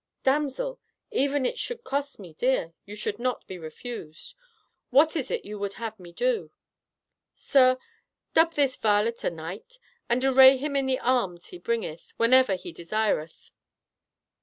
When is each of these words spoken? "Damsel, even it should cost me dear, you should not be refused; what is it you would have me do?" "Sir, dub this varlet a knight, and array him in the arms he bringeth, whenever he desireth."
"Damsel, 0.23 0.79
even 1.11 1.45
it 1.45 1.59
should 1.59 1.83
cost 1.83 2.17
me 2.19 2.33
dear, 2.33 2.73
you 2.87 2.95
should 2.95 3.19
not 3.19 3.45
be 3.45 3.59
refused; 3.59 4.33
what 4.89 5.15
is 5.15 5.29
it 5.29 5.45
you 5.45 5.59
would 5.59 5.73
have 5.73 5.99
me 5.99 6.11
do?" 6.11 6.49
"Sir, 7.35 7.77
dub 8.33 8.55
this 8.55 8.75
varlet 8.77 9.23
a 9.23 9.29
knight, 9.29 9.77
and 10.09 10.25
array 10.25 10.57
him 10.57 10.75
in 10.75 10.87
the 10.87 10.97
arms 10.97 11.49
he 11.49 11.59
bringeth, 11.59 12.13
whenever 12.17 12.55
he 12.55 12.71
desireth." 12.71 13.51